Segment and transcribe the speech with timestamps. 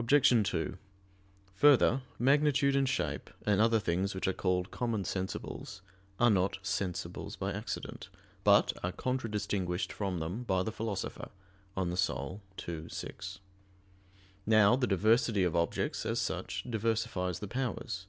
[0.00, 0.42] Obj.
[0.50, 0.78] 2:
[1.54, 5.80] Further, magnitude and shape, and other things which are called "common sensibles,"
[6.18, 8.08] are "not sensibles by accident,"
[8.42, 11.28] but are contradistinguished from them by the Philosopher
[11.76, 12.40] (De Anima
[12.72, 13.38] ii, 6).
[14.44, 18.08] Now the diversity of objects, as such, diversifies the powers.